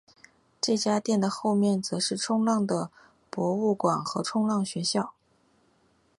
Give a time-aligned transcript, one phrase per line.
[0.59, 2.89] 这家店的后面则是冲浪的
[3.29, 5.13] 博物馆和冲浪学校。